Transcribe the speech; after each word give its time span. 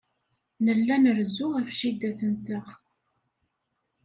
Nella 0.65 0.95
nrezzu 0.97 1.47
ɣef 1.53 1.69
jida-tenteɣ. 1.79 2.67